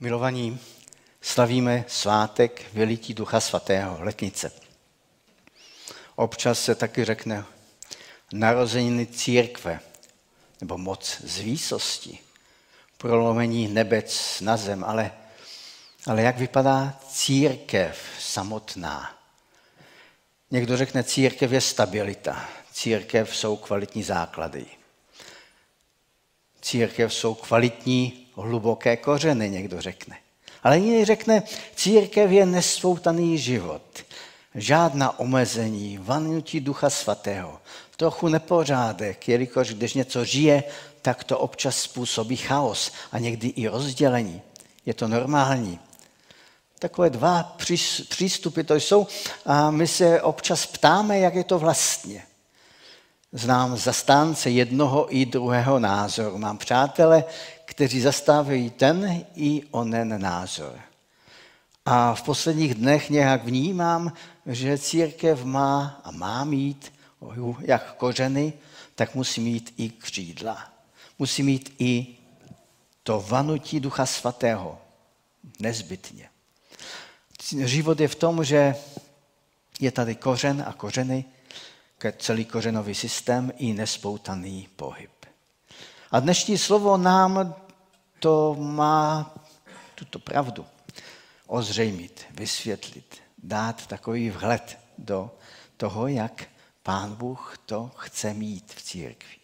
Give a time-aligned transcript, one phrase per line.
[0.00, 0.60] Milovaní,
[1.20, 4.52] slavíme svátek vylití Ducha Svatého, letnice.
[6.16, 7.44] Občas se taky řekne
[8.32, 9.80] narozeniny církve,
[10.60, 12.18] nebo moc z výsosti,
[12.98, 15.12] prolomení nebec na zem, ale,
[16.06, 19.18] ale jak vypadá církev samotná?
[20.50, 24.66] Někdo řekne, církev je stabilita, církev jsou kvalitní základy.
[26.60, 30.16] Církev jsou kvalitní hluboké kořeny, někdo řekne.
[30.62, 31.42] Ale jiný řekne,
[31.74, 33.82] církev je nesvoutaný život.
[34.54, 37.58] Žádná omezení, vanutí ducha svatého,
[37.96, 40.64] trochu nepořádek, jelikož když něco žije,
[41.02, 44.42] tak to občas způsobí chaos a někdy i rozdělení.
[44.86, 45.80] Je to normální.
[46.78, 47.56] Takové dva
[48.08, 49.06] přístupy to jsou
[49.46, 52.22] a my se občas ptáme, jak je to vlastně.
[53.32, 56.38] Znám zastánce jednoho i druhého názoru.
[56.38, 57.24] Mám přátele,
[57.64, 60.80] kteří zastávají ten i onen názor.
[61.86, 64.12] A v posledních dnech nějak vnímám,
[64.46, 66.92] že církev má a má mít
[67.60, 68.52] jak kořeny,
[68.94, 70.72] tak musí mít i křídla.
[71.18, 72.06] Musí mít i
[73.02, 74.78] to vanutí Ducha Svatého.
[75.60, 76.28] Nezbytně.
[77.64, 78.76] Život je v tom, že
[79.80, 81.24] je tady kořen a kořeny,
[82.18, 85.10] celý kořenový systém i nespoutaný pohyb.
[86.10, 87.54] A dnešní slovo nám
[88.18, 89.34] to má
[89.94, 90.66] tuto pravdu
[91.46, 95.30] ozřejmit, vysvětlit, dát takový vhled do
[95.76, 96.48] toho, jak
[96.82, 99.38] Pán Bůh to chce mít v církvi.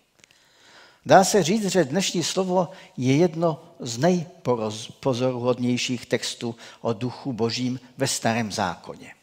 [1.06, 8.06] Dá se říct, že dnešní slovo je jedno z nejpozoruhodnějších textů o duchu božím ve
[8.06, 9.14] starém zákoně.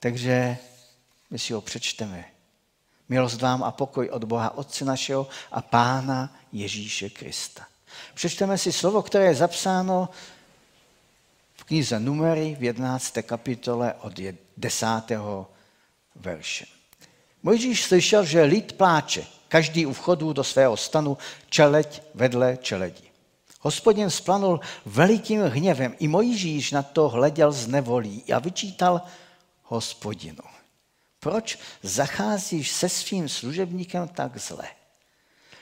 [0.00, 0.58] Takže
[1.30, 2.24] my si ho přečteme.
[3.08, 7.66] Milost vám a pokoj od Boha Otce našeho a Pána Ježíše Krista.
[8.14, 10.08] Přečteme si slovo, které je zapsáno
[11.54, 13.14] v knize Numery v 11.
[13.22, 14.20] kapitole od
[14.56, 14.86] 10.
[16.16, 16.66] verše.
[17.42, 23.10] Mojžíš slyšel, že lid pláče, každý u vchodu do svého stanu, čeleď vedle čeledi.
[23.60, 25.94] Hospodin splanul velikým hněvem.
[25.98, 29.02] I Mojžíš na to hleděl z nevolí a vyčítal
[29.62, 30.55] hospodinu.
[31.20, 34.68] Proč zacházíš se svým služebníkem tak zle?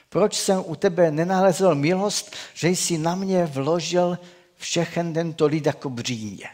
[0.08, 4.18] Proč jsem u tebe nenalezl milost, že jsi na mě vložil
[4.56, 6.48] všechen tento lid jako břímě?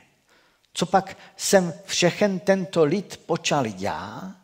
[0.75, 4.35] Co pak jsem všechen tento lid počal já?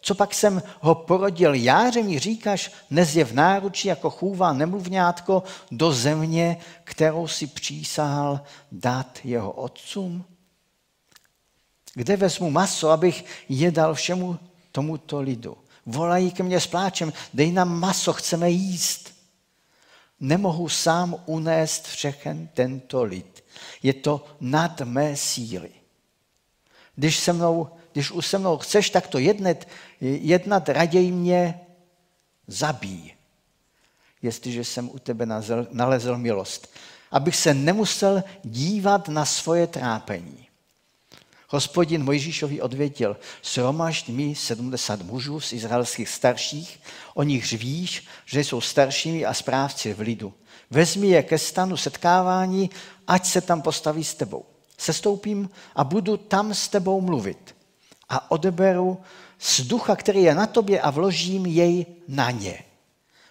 [0.00, 4.52] Co pak jsem ho porodil já, že mi říkáš, nez je v náručí jako chůvá
[4.52, 8.40] nemluvňátko do země, kterou si přísahal
[8.72, 10.24] dát jeho otcům?
[11.96, 14.38] Kde vezmu maso, abych jedal všemu
[14.72, 15.56] tomuto lidu?
[15.86, 19.14] Volají ke mně s pláčem, dej nám maso, chceme jíst.
[20.20, 23.44] Nemohu sám unést všechen tento lid.
[23.82, 25.70] Je to nad mé síly.
[26.96, 29.56] Když, se mnou, když už se mnou chceš takto jednat,
[30.00, 31.60] jednat raději mě
[32.46, 33.14] zabij,
[34.22, 35.26] jestliže jsem u tebe
[35.70, 36.68] nalezl milost,
[37.10, 40.45] abych se nemusel dívat na svoje trápení.
[41.48, 46.80] Hospodin Mojžíšovi odvětil, sromažď mi 70 mužů z izraelských starších,
[47.14, 50.34] o nichž víš, že jsou staršími a správci v lidu.
[50.70, 52.70] Vezmi je ke stanu setkávání,
[53.06, 54.44] ať se tam postaví s tebou.
[54.78, 57.56] Sestoupím a budu tam s tebou mluvit.
[58.08, 58.98] A odeberu
[59.38, 62.62] z ducha, který je na tobě a vložím jej na ně.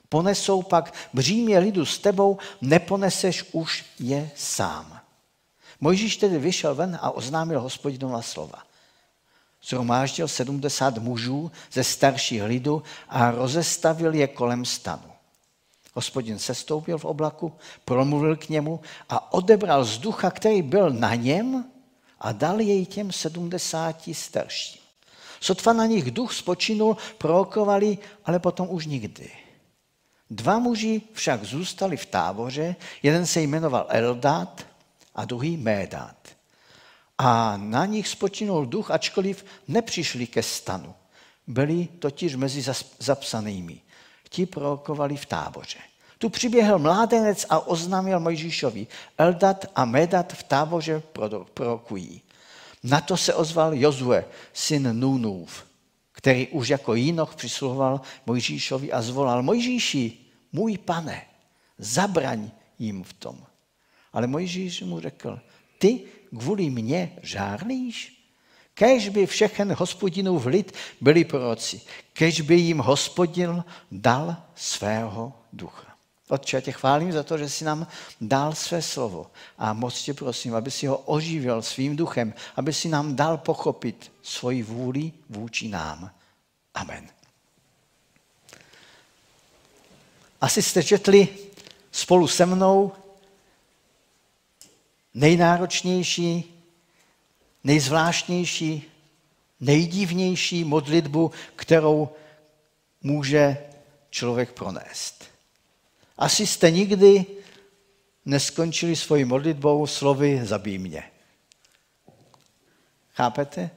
[0.10, 4.95] Ponesou pak břímě lidu s tebou, neponeseš už je sám.
[5.82, 8.64] Mojžíš tedy vyšel ven a oznámil hospodinova slova.
[9.64, 15.12] Zhromáždil 70 mužů ze starších lidu a rozestavil je kolem stanu.
[15.94, 17.54] Hospodin sestoupil v oblaku,
[17.86, 21.66] promluvil k němu a odebral z ducha, který byl na něm
[22.20, 24.82] a dal jej těm sedmdesáti starším.
[25.40, 29.32] Sotva na nich duch spočinul, prorokovali, ale potom už nikdy.
[30.30, 34.66] Dva muži však zůstali v táboře, jeden se jmenoval Eldad
[35.16, 36.18] a druhý Médát.
[37.18, 40.96] A na nich spočinul duch, ačkoliv nepřišli ke stanu.
[41.48, 43.82] Byli totiž mezi zapsanými.
[44.30, 45.80] Ti prorokovali v táboře.
[46.18, 48.88] Tu přiběhl mládenec a oznámil Mojžíšovi.
[49.18, 51.04] Eldat a Medat v táboře
[51.54, 52.22] prorokují.
[52.84, 55.66] Na to se ozval Jozue, syn Nunův,
[56.12, 60.18] který už jako jinoch přisluhoval Mojžíšovi a zvolal, Mojžíši,
[60.52, 61.26] můj pane,
[61.78, 63.46] zabraň jim v tom.
[64.16, 65.40] Ale Mojžíš mu řekl,
[65.78, 66.00] ty
[66.40, 68.12] kvůli mně žárlíš?
[68.74, 71.82] Kež by všechen hospodinův lid byli proroci,
[72.14, 75.96] kež by jim hospodin dal svého ducha.
[76.30, 77.88] Otče, já tě chválím za to, že jsi nám
[78.22, 79.32] dal své slovo.
[79.58, 84.12] A moc tě prosím, aby si ho oživil svým duchem, aby si nám dal pochopit
[84.22, 86.12] svoji vůli vůči nám.
[86.74, 87.10] Amen.
[90.42, 91.28] Asi jste četli
[91.92, 92.92] spolu se mnou
[95.16, 96.54] nejnáročnější,
[97.64, 98.84] nejzvláštnější,
[99.60, 102.10] nejdivnější modlitbu, kterou
[103.02, 103.58] může
[104.10, 105.26] člověk pronést.
[106.18, 107.26] Asi jste nikdy
[108.26, 111.04] neskončili svojí modlitbou slovy zabij mě.
[113.14, 113.70] Chápete,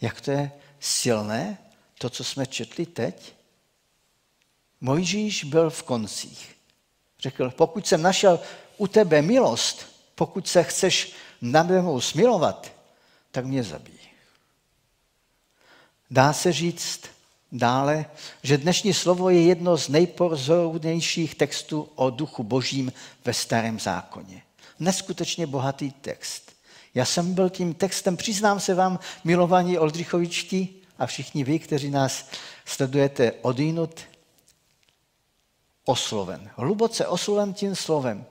[0.00, 1.58] jak to je silné,
[1.98, 3.34] to, co jsme četli teď?
[4.80, 6.56] Mojžíš byl v koncích.
[7.20, 8.40] Řekl, pokud jsem našel
[8.76, 12.72] u tebe milost, pokud se chceš nade mnou smilovat,
[13.30, 13.98] tak mě zabij.
[16.10, 17.00] Dá se říct
[17.52, 18.06] dále,
[18.42, 22.92] že dnešní slovo je jedno z nejpozorovnějších textů o duchu božím
[23.24, 24.42] ve starém zákoně.
[24.78, 26.52] Neskutečně bohatý text.
[26.94, 32.28] Já jsem byl tím textem, přiznám se vám, milovaní Oldřichovičtí a všichni vy, kteří nás
[32.64, 34.00] sledujete odinut,
[35.84, 36.50] osloven.
[36.56, 38.26] Hluboce osloven tím slovem.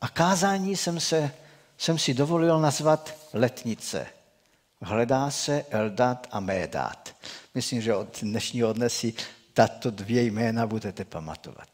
[0.00, 1.30] A kázání jsem, se,
[1.78, 4.06] jsem si dovolil nazvat letnice.
[4.80, 7.14] Hledá se Eldat a Médát.
[7.54, 9.14] Myslím, že od dnešního dne si
[9.54, 11.68] tato dvě jména budete pamatovat.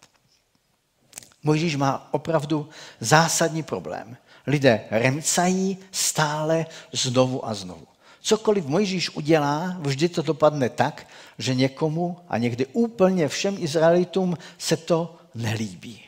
[1.42, 2.68] Mojžíš má opravdu
[3.00, 4.16] zásadní problém.
[4.46, 7.86] Lidé remcají stále znovu a znovu.
[8.20, 11.06] Cokoliv Mojžíš udělá, vždy to dopadne tak,
[11.38, 16.00] že někomu a někdy úplně všem Izraelitům se to nelíbí.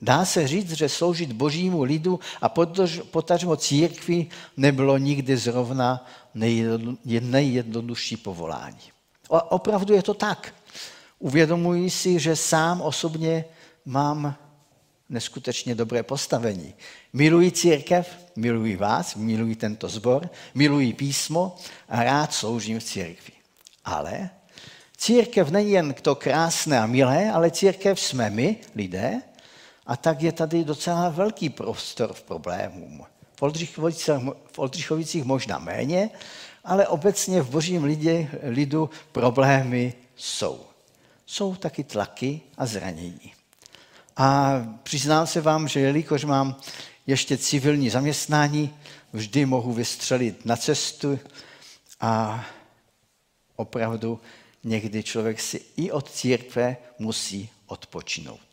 [0.00, 2.48] Dá se říct, že sloužit božímu lidu a
[3.10, 6.06] potažmo církvi nebylo nikdy zrovna
[7.20, 8.78] nejjednodušší povolání.
[9.30, 10.54] A opravdu je to tak.
[11.18, 13.44] Uvědomuji si, že sám osobně
[13.84, 14.34] mám
[15.08, 16.74] neskutečně dobré postavení.
[17.12, 21.56] Miluji církev, miluji vás, miluji tento zbor, miluji písmo
[21.88, 23.32] a rád sloužím v církvi.
[23.84, 24.30] Ale
[24.96, 29.22] církev není jen to krásné a milé, ale církev jsme my, lidé,
[29.88, 33.06] a tak je tady docela velký prostor v problémům.
[33.34, 33.42] V
[34.52, 36.10] v Oldřichovicích možná méně,
[36.64, 40.60] ale obecně v božím lidě, lidu problémy jsou.
[41.26, 43.32] Jsou taky tlaky a zranění.
[44.16, 44.52] A
[44.82, 46.56] přiznám se vám, že jelikož mám
[47.06, 48.74] ještě civilní zaměstnání,
[49.12, 51.18] vždy mohu vystřelit na cestu
[52.00, 52.44] a
[53.56, 54.20] opravdu
[54.64, 58.47] někdy člověk si i od církve musí odpočinout.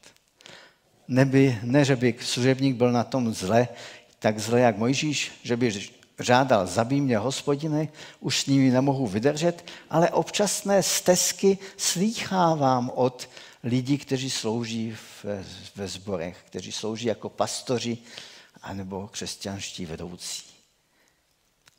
[1.07, 3.67] Neby, ne, že by služebník byl na tom zle,
[4.19, 5.71] tak zle jak Mojžíš, že by
[6.19, 13.29] žádal, zabij mě hospodiny, už s nimi nemohu vydržet, ale občasné stezky slýchávám od
[13.63, 15.43] lidí, kteří slouží ve,
[15.75, 17.97] ve zborech, kteří slouží jako pastoři
[18.61, 20.43] anebo křesťanští vedoucí.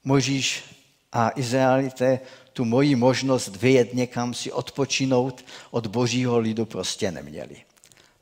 [0.04, 0.64] Mojžíš
[1.12, 2.20] a Izraelité
[2.52, 7.56] tu moji možnost vyjet někam si odpočinout od božího lidu prostě neměli.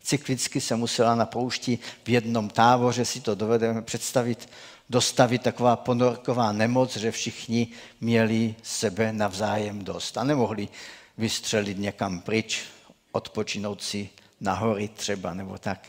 [0.05, 4.49] Cyklicky se musela na poušti v jednom táboře, si to dovedeme představit,
[4.91, 7.69] dostavit taková ponorková nemoc, že všichni
[8.01, 10.69] měli sebe navzájem dost a nemohli
[11.19, 12.63] vystřelit někam pryč,
[13.13, 14.11] odpočinout si
[14.41, 15.89] na hory třeba nebo tak.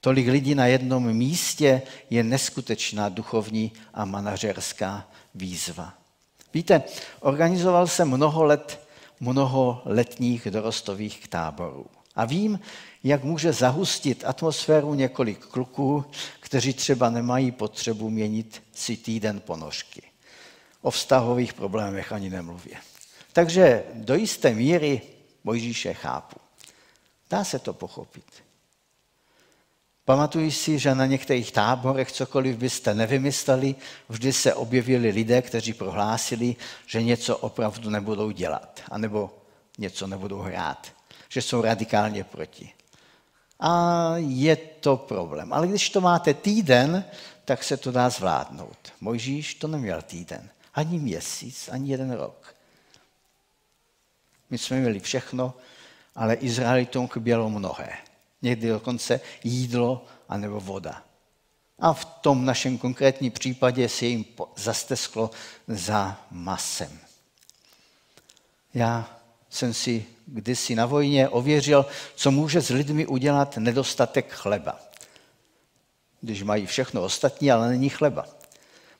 [0.00, 5.94] Tolik lidí na jednom místě je neskutečná duchovní a manažerská výzva.
[6.54, 6.82] Víte,
[7.20, 8.80] organizoval jsem mnoho let,
[9.20, 11.86] mnoho letních dorostových táborů.
[12.16, 12.60] A vím,
[13.04, 16.04] jak může zahustit atmosféru několik kluků,
[16.40, 20.02] kteří třeba nemají potřebu měnit si týden ponožky.
[20.82, 22.76] O vztahových problémech ani nemluvě.
[23.32, 25.02] Takže do jisté míry
[25.44, 26.36] Mojžíše chápu.
[27.30, 28.24] Dá se to pochopit.
[30.04, 33.74] Pamatuji si, že na některých táborech cokoliv byste nevymysleli,
[34.08, 36.56] vždy se objevili lidé, kteří prohlásili,
[36.86, 39.38] že něco opravdu nebudou dělat, anebo
[39.78, 40.92] něco nebudou hrát,
[41.34, 42.72] že jsou radikálně proti.
[43.60, 45.52] A je to problém.
[45.52, 47.04] Ale když to máte týden,
[47.44, 48.78] tak se to dá zvládnout.
[49.00, 52.54] Mojžíš to neměl týden, ani měsíc, ani jeden rok.
[54.50, 55.54] My jsme měli všechno,
[56.14, 57.92] ale Izraelitům chybělo mnohé.
[58.42, 61.02] Někdy dokonce jídlo anebo voda.
[61.78, 64.24] A v tom našem konkrétním případě se jim
[64.56, 65.30] zastesklo
[65.68, 66.98] za masem.
[68.74, 74.78] Já jsem si kdysi na vojně ověřil, co může s lidmi udělat nedostatek chleba.
[76.20, 78.26] Když mají všechno ostatní, ale není chleba.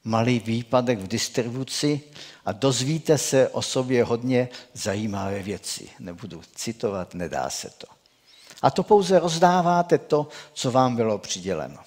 [0.04, 2.00] Malý výpadek v distribuci
[2.44, 5.90] a dozvíte se o sobě hodně zajímavé věci.
[5.98, 7.86] Nebudu citovat, nedá se to.
[8.62, 11.78] A to pouze rozdáváte to, co vám bylo přiděleno.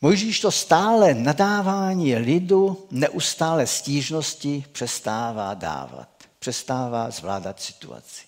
[0.00, 6.11] Mojžíš to stále nadávání lidu, neustále stížnosti přestává dávat,
[6.42, 8.26] přestává zvládat situaci.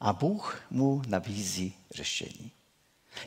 [0.00, 2.50] A Bůh mu nabízí řešení.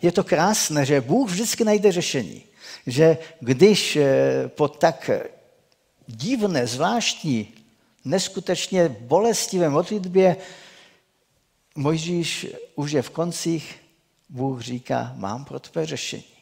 [0.02, 2.44] Je to krásné, že Bůh vždycky najde řešení.
[2.88, 5.10] Že když eh, po tak
[6.08, 7.54] divné, zvláštní,
[8.06, 10.38] neskutečně bolestivé modlitbě
[11.76, 13.80] Mojžíš už je v koncích,
[14.30, 16.34] Bůh říká, mám pro tvé řešení.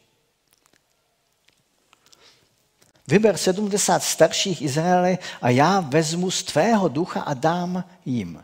[3.12, 8.44] Vyber 70 starších Izraele a já vezmu z tvého ducha a dám jim.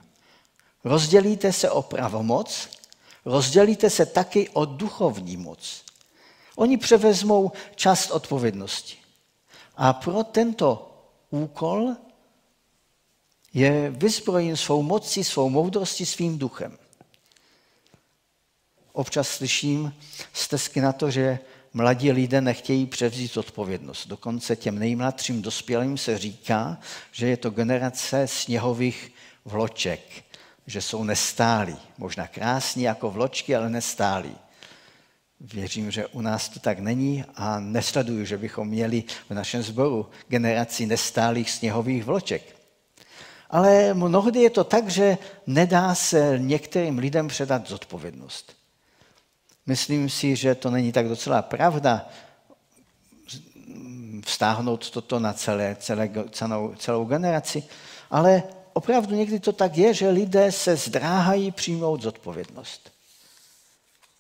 [0.84, 2.70] Rozdělíte se o pravomoc,
[3.26, 5.84] rozdělíte se taky o duchovní moc.
[6.56, 8.98] Oni převezmou část odpovědnosti.
[9.78, 10.92] A pro tento
[11.30, 11.96] úkol
[13.54, 16.78] je vyzbrojen svou mocí, svou moudrostí, svým duchem.
[18.94, 19.94] Občas slyším
[20.34, 21.40] stezky na to, že
[21.77, 24.07] mladí lidé nechtějí převzít odpovědnost.
[24.07, 26.77] Dokonce těm nejmladším dospělým se říká,
[27.12, 29.13] že je to generace sněhových
[29.46, 30.01] vloček,
[30.67, 31.77] že jsou nestálí.
[31.98, 34.36] Možná krásní jako vločky, ale nestálí.
[35.39, 40.10] Věřím, že u nás to tak není a nesleduju, že bychom měli v našem sboru
[40.27, 42.55] generaci nestálých sněhových vloček.
[43.50, 45.17] Ale mnohdy je to tak, že
[45.48, 48.57] nedá se některým lidem předat zodpovědnost.
[49.68, 52.10] Myslím si, že to není tak docela pravda
[54.26, 57.64] vztáhnout toto na celé, celé, celou, celou generaci,
[58.12, 58.44] ale
[58.74, 62.92] opravdu někdy to tak je, že lidé se zdráhají přijmout zodpovědnost.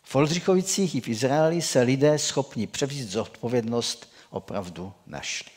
[0.03, 5.51] V Oldřichovicích i v Izraeli se lidé schopni převzít zodpovědnost opravdu našli.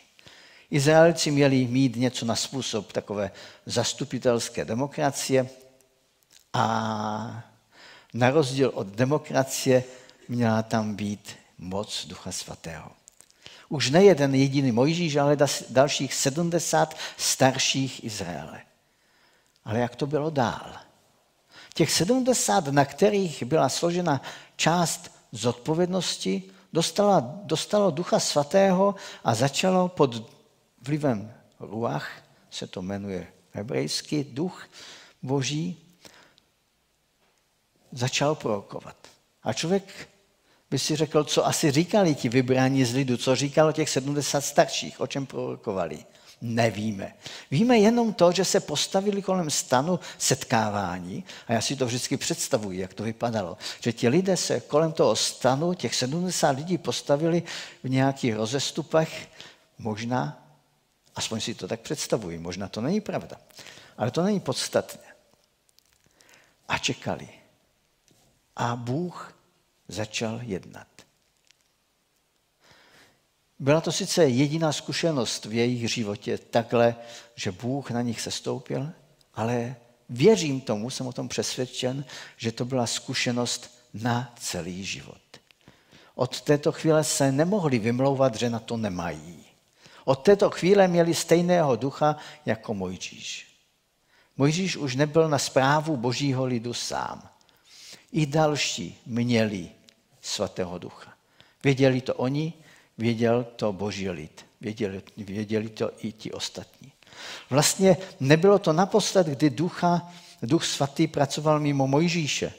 [0.71, 3.31] Izraelci měli mít něco na způsob takové
[3.67, 5.51] zastupitelské demokracie
[6.53, 7.50] a
[8.15, 9.85] na rozdíl od demokracie
[10.29, 12.91] měla tam být moc Ducha Svatého.
[13.69, 15.37] Už nejeden jediný Mojžíš, ale
[15.71, 18.61] dalších 70 starších Izraele.
[19.65, 20.73] Ale jak to bylo dál?
[21.75, 24.23] Těch 70, na kterých byla složena
[24.57, 30.31] část zodpovědnosti, dostala, dostalo Ducha Svatého a začalo pod
[30.83, 32.11] vlivem ruach,
[32.51, 34.67] se to jmenuje hebrejský duch
[35.23, 35.90] boží,
[37.93, 38.97] začal prorokovat.
[39.43, 40.09] A člověk
[40.71, 45.01] by si řekl, co asi říkali ti vybrání z lidu, co říkalo těch 70 starších,
[45.01, 46.05] o čem prorokovali.
[46.43, 47.15] Nevíme.
[47.51, 52.79] Víme jenom to, že se postavili kolem stanu setkávání a já si to vždycky představuji,
[52.79, 53.57] jak to vypadalo.
[53.81, 57.43] Že ti lidé se kolem toho stanu, těch 70 lidí postavili
[57.85, 59.29] v nějakých rozestupech,
[59.79, 60.47] možná,
[61.17, 63.37] aspoň si to tak představuji, možná to není pravda,
[63.99, 65.03] ale to není podstatné.
[66.69, 67.40] A čekali.
[68.57, 69.35] A Bůh
[69.89, 70.87] začal jednat.
[73.59, 76.97] Byla to sice jediná zkušenost v jejich životě takhle,
[77.35, 78.91] že Bůh na nich sestoupil,
[79.35, 79.77] ale
[80.09, 82.05] věřím tomu, jsem o tom přesvědčen,
[82.37, 85.21] že to byla zkušenost na celý život.
[86.15, 89.45] Od této chvíle se nemohli vymlouvat, že na to nemají.
[90.05, 92.17] Od této chvíle měli stejného ducha
[92.47, 93.47] jako Mojžíš.
[94.37, 97.30] Mojžíš už nebyl na zprávu božího lidu sám.
[98.13, 99.69] I další měli
[100.23, 101.13] svatého ducha.
[101.65, 102.53] Věděli to oni,
[102.99, 104.47] věděl to boží lid.
[104.61, 106.93] Věděli, věděli to i ti ostatní.
[107.51, 110.13] Vlastně nebylo to naposled, kdy ducha,
[110.43, 112.53] duch svatý pracoval mimo Mojžíše.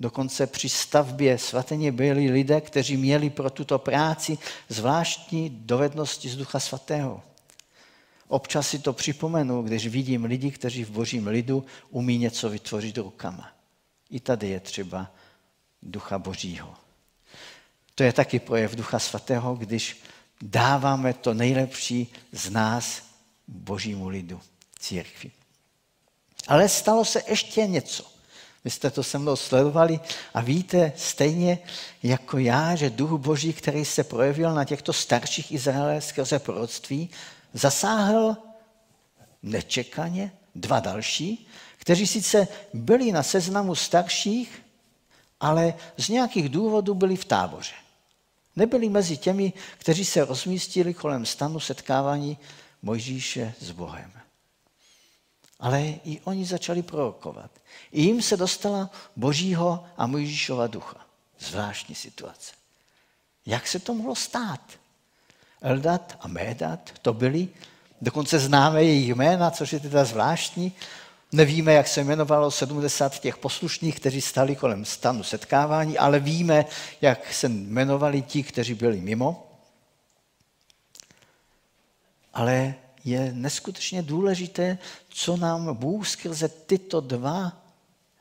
[0.00, 4.38] Dokonce při stavbě svatyně byli lidé, kteří měli pro tuto práci
[4.68, 7.22] zvláštní dovednosti z ducha svatého.
[8.28, 13.55] Občas si to připomenu, když vidím lidi, kteří v božím lidu umí něco vytvořit rukama.
[14.10, 15.10] I tady je třeba
[15.82, 16.74] ducha božího.
[17.94, 20.02] To je taky projev Ducha Svatého, když
[20.42, 23.02] dáváme to nejlepší z nás
[23.48, 24.40] božímu lidu,
[24.78, 25.30] církvi.
[26.48, 28.16] Ale stalo se ještě něco.
[28.64, 30.00] Vy jste to se mnou sledovali
[30.34, 31.58] a víte stejně
[32.02, 37.10] jako já, že duch boží, který se projevil na těchto starších Izraele skrze proroctví,
[37.54, 38.36] zasáhl
[39.42, 41.48] nečekaně dva další,
[41.86, 44.62] kteří sice byli na seznamu starších,
[45.40, 47.74] ale z nějakých důvodů byli v táboře.
[48.56, 52.38] Nebyli mezi těmi, kteří se rozmístili kolem stanu setkávání
[52.82, 54.12] Mojžíše s Bohem.
[55.60, 57.50] Ale i oni začali prorokovat.
[57.92, 61.06] I jim se dostala Božího a Mojžíšova ducha.
[61.38, 62.52] Zvláštní situace.
[63.46, 64.60] Jak se to mohlo stát?
[65.62, 67.48] Eldat a Médat to byli,
[68.00, 70.72] dokonce známe jejich jména, což je teda zvláštní.
[71.32, 76.64] Nevíme, jak se jmenovalo 70 těch poslušných, kteří stali kolem stanu setkávání, ale víme,
[77.00, 79.46] jak se jmenovali ti, kteří byli mimo.
[82.34, 84.78] Ale je neskutečně důležité,
[85.08, 87.52] co nám Bůh skrze tyto dva,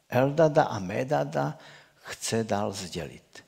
[0.09, 1.57] Eldada a Medada,
[1.95, 3.43] chce dál sdělit.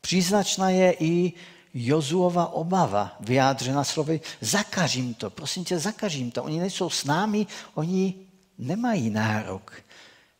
[0.00, 1.32] Příznačná je i
[1.74, 6.44] Jozuova obava vyjádřena slovy zakažím to, prosím tě, zakažím to.
[6.44, 8.14] Oni nejsou s námi, oni
[8.58, 9.82] nemají nárok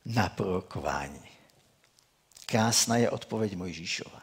[0.05, 1.21] na prorokování.
[2.47, 4.23] Krásná je odpověď Mojžíšova.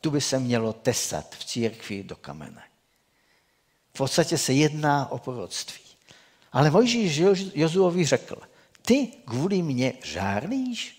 [0.00, 2.62] Tu by se mělo tesat v církvi do kamene.
[3.94, 5.84] V podstatě se jedná o proroctví.
[6.52, 7.20] Ale Mojžíš
[7.54, 8.36] Jozuovi řekl,
[8.82, 10.97] ty kvůli mě žárlíš?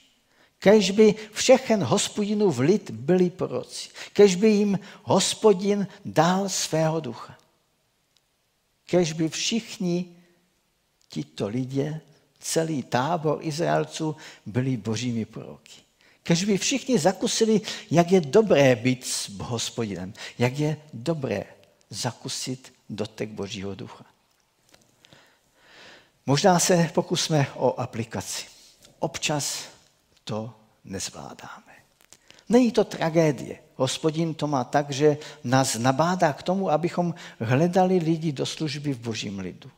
[0.59, 3.89] Kež by všechen hospodinův lid byli proroci.
[4.13, 7.37] Kež by jim hospodin dal svého ducha.
[8.85, 10.15] Kež by všichni
[11.09, 12.01] tito lidé,
[12.39, 15.81] celý tábor Izraelců byli božími proroky.
[16.23, 17.61] Kež by všichni zakusili,
[17.91, 21.43] jak je dobré být s hospodinem, jak je dobré
[21.89, 24.05] zakusit dotek božího ducha.
[26.25, 28.45] Možná se pokusme o aplikaci.
[28.99, 29.63] Občas
[30.29, 30.53] to
[30.85, 31.73] nezvládáme.
[32.49, 33.59] Není to tragédie.
[33.75, 38.99] Hospodin to má tak, že nás nabádá k tomu, abychom hledali lidi do služby v
[38.99, 39.71] božím lidu.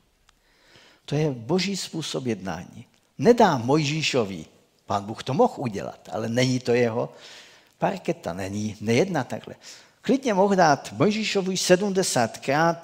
[1.06, 2.86] To je boží způsob jednání.
[3.18, 4.46] Nedá Mojžíšovi,
[4.86, 7.14] pán Bůh to mohl udělat, ale není to jeho
[7.78, 9.56] parketa, není, nejedná takhle.
[10.02, 12.78] Klidně mohl dát Mojžíšovi 70krát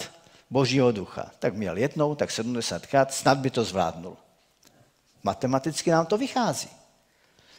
[0.50, 1.32] božího ducha.
[1.40, 4.18] Tak měl jednou, tak 70krát, snad by to zvládnul.
[5.24, 6.77] Matematicky nám to vychází.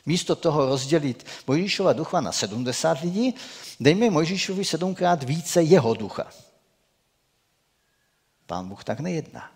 [0.09, 3.35] Místo toho rozdělit Mojžíšova ducha na 70 lidí,
[3.81, 6.27] dejme Mojžíšovi sedmkrát více jeho ducha.
[8.47, 9.50] Pán Bůh tak nejedná.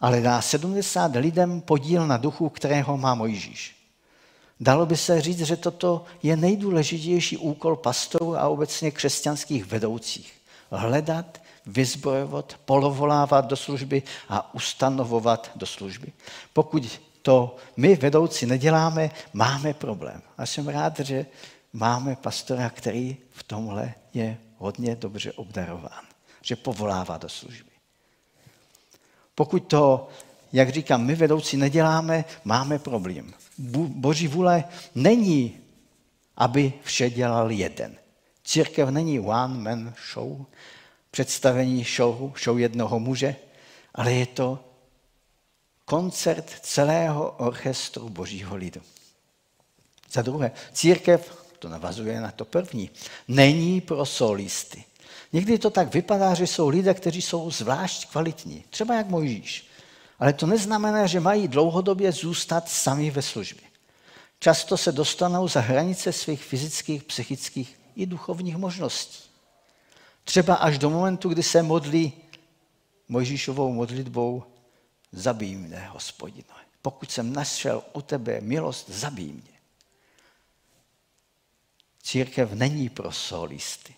[0.00, 3.76] Ale dá 70 lidem podíl na duchu, kterého má Mojžíš.
[4.60, 10.32] Dalo by se říct, že toto je nejdůležitější úkol pastorů a obecně křesťanských vedoucích.
[10.70, 16.12] Hledat, vyzbrojovat, polovolávat do služby a ustanovovat do služby.
[16.52, 20.22] Pokud to my vedoucí neděláme, máme problém.
[20.38, 21.26] A jsem rád, že
[21.72, 26.04] máme pastora, který v tomhle je hodně dobře obdarován,
[26.42, 27.70] že povolává do služby.
[29.34, 30.08] Pokud to,
[30.52, 33.34] jak říkám, my vedoucí neděláme, máme problém.
[33.88, 35.58] Boží vůle není,
[36.36, 37.96] aby vše dělal jeden.
[38.44, 40.44] Církev není one man show,
[41.10, 43.36] představení show, show jednoho muže,
[43.94, 44.69] ale je to
[45.90, 48.80] koncert celého orchestru božího lidu.
[50.12, 52.90] Za druhé, církev, to navazuje na to první,
[53.28, 54.84] není pro solisty.
[55.32, 59.66] Někdy to tak vypadá, že jsou lidé, kteří jsou zvlášť kvalitní, třeba jak Mojžíš.
[60.18, 63.66] Ale to neznamená, že mají dlouhodobě zůstat sami ve službě.
[64.40, 69.30] Často se dostanou za hranice svých fyzických, psychických i duchovních možností.
[70.24, 72.12] Třeba až do momentu, kdy se modlí
[73.08, 74.42] Mojžíšovou modlitbou
[75.12, 76.54] zabij mě, hospodino.
[76.82, 79.60] Pokud jsem našel u tebe milost, zabij mě.
[82.02, 83.94] Církev není pro solisty.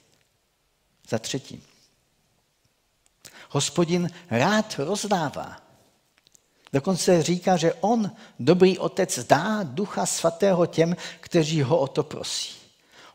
[1.09, 1.63] Za třetí.
[3.51, 5.63] Hospodin rád rozdává.
[6.73, 12.55] Dokonce říká, že on, dobrý otec, dá ducha svatého těm, kteří ho o to prosí.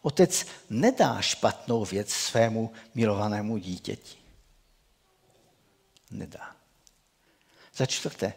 [0.01, 4.17] Otec nedá špatnou věc svému milovanému dítěti.
[6.11, 6.56] Nedá.
[7.77, 8.33] Za čtvrté,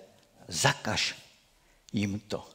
[0.48, 1.14] zakaž
[1.92, 2.48] jim to.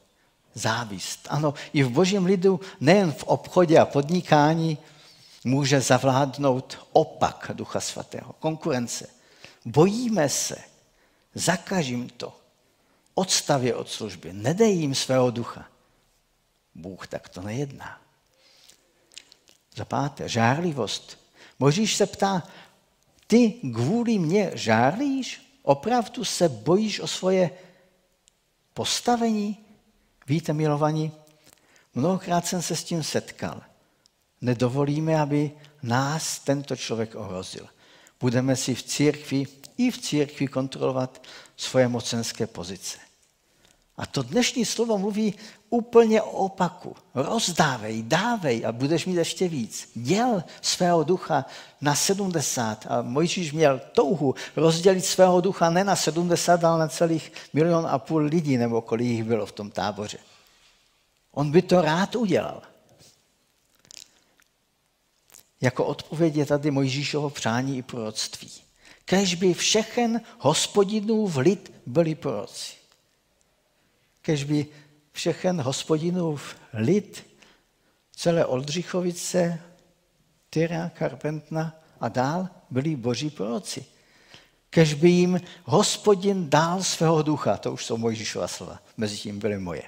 [0.54, 1.26] Závist.
[1.30, 4.78] Ano, i v božím lidu, nejen v obchodě a podnikání,
[5.44, 9.06] může zavládnout opak Ducha Svatého, konkurence.
[9.64, 10.56] Bojíme se,
[11.34, 12.40] zakaž jim to,
[13.14, 15.66] odstavě od služby, nedej jim svého ducha.
[16.74, 18.00] Bůh tak to nejedná.
[19.76, 21.18] Za páté, žárlivost.
[21.58, 22.42] Možíš se ptá,
[23.26, 25.45] ty kvůli mě žárlíš?
[25.66, 27.50] Opravdu se bojíš o svoje
[28.74, 29.64] postavení?
[30.26, 31.12] Víte, milovaní,
[31.94, 33.62] mnohokrát jsem se s tím setkal.
[34.40, 35.50] Nedovolíme, aby
[35.82, 37.68] nás tento člověk ohrozil.
[38.20, 41.26] Budeme si v církvi i v církvi kontrolovat
[41.56, 42.98] svoje mocenské pozice.
[43.96, 45.34] A to dnešní slovo mluví
[45.70, 46.96] úplně o opaku.
[47.14, 49.90] Rozdávej, dávej a budeš mít ještě víc.
[49.94, 51.44] Děl svého ducha
[51.80, 52.86] na 70.
[52.88, 57.98] A Mojžíš měl touhu rozdělit svého ducha ne na 70, ale na celých milion a
[57.98, 60.18] půl lidí, nebo kolik jich bylo v tom táboře.
[61.32, 62.62] On by to rád udělal.
[65.60, 68.50] Jako odpověď je tady Mojžíšovo přání i proroctví.
[69.04, 72.85] Kež by všechen hospodinův lid byli proroci.
[74.26, 74.66] Kež by
[75.12, 77.26] všechen hospodinův lid,
[78.16, 79.60] celé Oldřichovice,
[80.50, 83.84] Tyra, Karpentna a dál byli boží proroci.
[84.70, 89.58] Kež by jim hospodin dál svého ducha, to už jsou Mojžíšova slova, mezi tím byly
[89.58, 89.82] moje.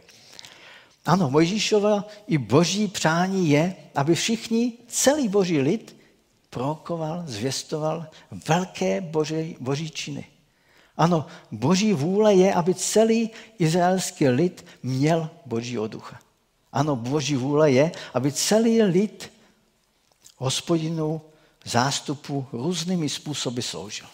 [1.07, 5.96] Ano, Mojžíšova i boží přání je, aby všichni, celý boží lid,
[6.51, 8.07] prorokoval, zvěstoval
[8.48, 10.27] velké boží, boží činy.
[10.99, 16.21] Ano, boží vůle je, aby celý izraelský lid měl božího ducha.
[16.73, 19.33] Ano, boží vůle je, aby celý lid
[20.37, 21.23] hospodinu
[21.65, 24.07] zástupu různými způsoby sloužil.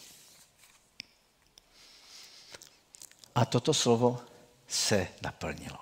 [3.35, 4.21] A toto slovo
[4.69, 5.79] se naplnilo.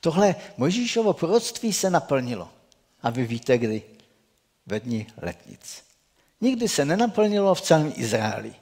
[0.00, 2.48] Tohle Mojžíšovo proroctví se naplnilo.
[3.02, 3.82] A vy víte kdy?
[4.66, 5.82] Ve dní letnic.
[6.40, 8.54] Nikdy se nenaplnilo v celém Izraeli.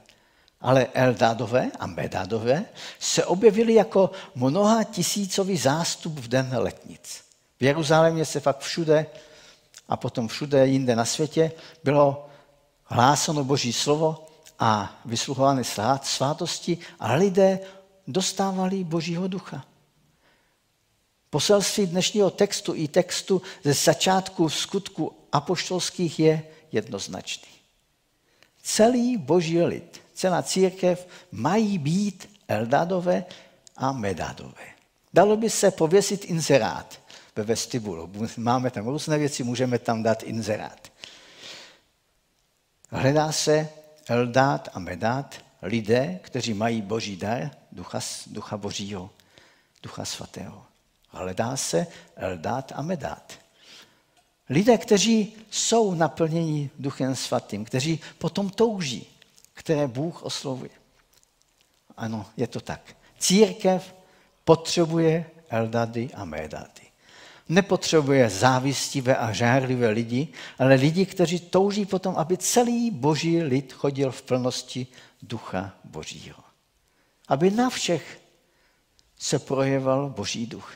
[0.65, 2.65] Ale Eldádové a Medádové
[2.99, 7.21] se objevili jako mnoha tisícový zástup v den letnic.
[7.59, 9.05] V Jeruzalémě se fakt všude
[9.89, 11.51] a potom všude jinde na světě
[11.83, 12.29] bylo
[12.83, 14.27] hlásáno Boží slovo
[14.59, 15.63] a vysluhovány
[16.01, 17.59] svátosti a lidé
[18.07, 19.65] dostávali Božího ducha.
[21.29, 27.49] Poselství dnešního textu i textu ze začátku skutku apoštolských je jednoznačný.
[28.63, 33.25] Celý boží lid, celá církev mají být Eldadové
[33.77, 34.65] a Medadové.
[35.13, 36.99] Dalo by se pověsit inzerát
[37.35, 38.11] ve vestibulu.
[38.37, 40.91] Máme tam různé věci, můžeme tam dát inzerát.
[42.89, 43.69] Hledá se
[44.07, 49.09] Eldát a Medát, lidé, kteří mají boží dar, ducha, ducha božího,
[49.83, 50.65] ducha svatého.
[51.09, 53.33] Hledá se Eldát a Medát.
[54.49, 59.14] Lidé, kteří jsou naplněni duchem svatým, kteří potom touží,
[59.65, 60.69] které Bůh oslovuje.
[61.97, 62.95] Ano, je to tak.
[63.19, 63.95] Církev
[64.43, 66.81] potřebuje Eldady a Medády.
[67.49, 70.27] Nepotřebuje závistivé a žárlivé lidi,
[70.59, 74.87] ale lidi, kteří touží potom, aby celý boží lid chodil v plnosti
[75.21, 76.43] ducha božího.
[77.27, 78.21] Aby na všech
[79.17, 80.73] se projeval boží duch.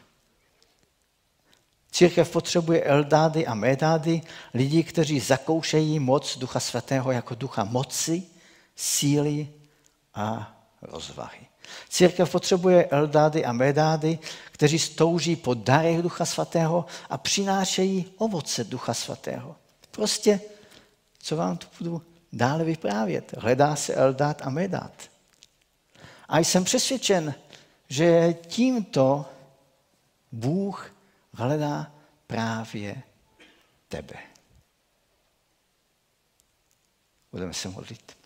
[1.91, 4.21] Církev potřebuje eldády a médády,
[4.54, 8.23] lidi, kteří zakoušejí moc Ducha Svatého jako ducha moci,
[8.80, 9.54] síly
[10.13, 11.48] a rozvahy.
[11.89, 14.20] Církev potřebuje eldády a médády,
[14.52, 19.56] kteří stouží po darech Ducha Svatého a přinášejí ovoce Ducha Svatého.
[19.92, 20.42] Prostě,
[21.20, 22.02] co vám tu budu
[22.34, 23.34] dále vyprávět.
[23.38, 24.94] Hledá se eldát a médát.
[26.28, 27.36] A jsem přesvědčen,
[27.89, 29.26] že tímto
[30.32, 30.96] Bůh
[31.34, 31.92] hledá
[32.28, 33.04] právě
[33.88, 34.15] tebe.
[37.32, 38.20] Budeme se modlit.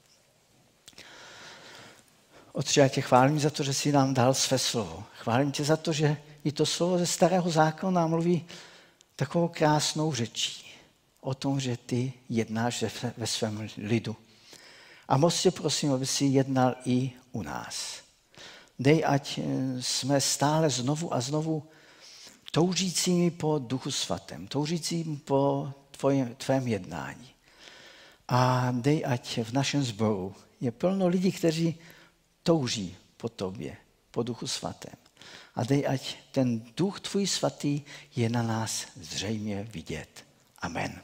[2.55, 5.03] Otče, já tě chválím za to, že jsi nám dal své slovo.
[5.17, 8.45] Chválím tě za to, že i to slovo ze starého zákona mluví
[9.15, 10.65] takovou krásnou řečí
[11.21, 12.83] o tom, že ty jednáš
[13.17, 14.15] ve svém lidu.
[15.07, 18.01] A moc tě prosím, aby si jednal i u nás.
[18.79, 19.39] Dej, ať
[19.79, 21.63] jsme stále znovu a znovu
[22.51, 27.29] toužícími po duchu svatém, toužícím po tvojem, tvém jednání.
[28.27, 31.75] A dej, ať v našem sboru je plno lidí, kteří
[32.43, 33.77] touží po tobě,
[34.11, 34.95] po duchu svatém.
[35.55, 37.81] A dej, ať ten duch tvůj svatý
[38.15, 40.25] je na nás zřejmě vidět.
[40.59, 41.01] Amen.